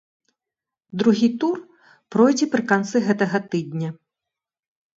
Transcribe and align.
Другі 1.01 1.29
тур 1.43 1.57
пройдзе 2.17 2.45
пры 2.55 2.63
канцы 2.73 3.05
гэтага 3.11 3.45
тыдня. 3.55 3.89